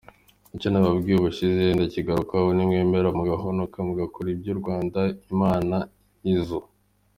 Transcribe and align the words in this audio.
Icyo 0.55 0.67
nababwiye 0.69 1.17
ubushize 1.17 1.63
ndakigarukaho 1.75 2.47
nimwemera 2.55 3.07
mugahonoka 3.17 3.77
mugakora 3.87 4.27
ibyo 4.35 4.49
i 4.53 4.57
Rwanda, 4.61 4.99
imana 5.31 5.77
izo! 6.35 6.59